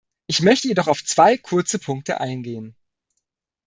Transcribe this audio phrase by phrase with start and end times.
[0.25, 2.75] Ich möchte jedoch auf zwei kurze Punkte eingehen.